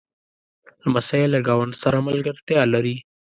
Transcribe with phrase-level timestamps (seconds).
[0.83, 2.95] لمسی له ګاونډ سره ملګرتیا لري.